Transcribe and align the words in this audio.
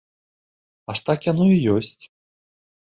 Аж 0.95 1.03
так 1.11 1.19
яно 1.31 1.45
і 1.55 1.63
ёсць. 1.77 1.95